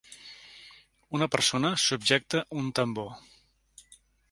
Una 1.17 1.27
persona 1.35 1.71
subjecte 1.85 2.43
un 2.63 2.73
tambor. 2.81 3.15